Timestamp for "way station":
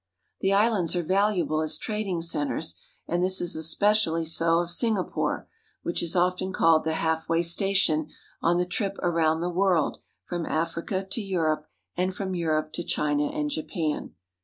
7.29-8.09